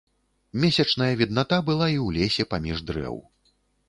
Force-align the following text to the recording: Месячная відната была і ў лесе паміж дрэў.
Месячная 0.61 1.09
відната 1.19 1.59
была 1.67 1.87
і 1.91 1.97
ў 2.05 2.15
лесе 2.15 2.43
паміж 2.55 2.81
дрэў. 2.89 3.21